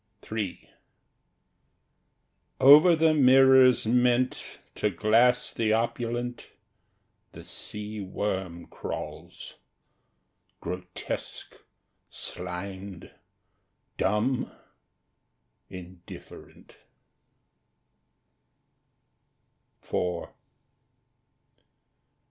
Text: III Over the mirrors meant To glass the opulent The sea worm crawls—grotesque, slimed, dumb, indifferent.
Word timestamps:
III 0.31 0.71
Over 2.59 2.95
the 2.95 3.13
mirrors 3.13 3.85
meant 3.85 4.57
To 4.73 4.89
glass 4.89 5.53
the 5.53 5.73
opulent 5.73 6.47
The 7.33 7.43
sea 7.43 7.99
worm 8.01 8.65
crawls—grotesque, 8.65 11.61
slimed, 12.09 13.11
dumb, 13.99 14.51
indifferent. 15.69 16.77